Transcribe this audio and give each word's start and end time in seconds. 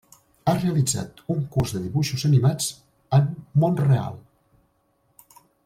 Ha 0.45 0.53
realitzat 0.59 1.19
un 1.33 1.43
curs 1.55 1.73
de 1.75 1.81
dibuixos 1.83 2.25
animats 2.31 2.71
en 3.19 3.29
Mont-real. 3.65 4.19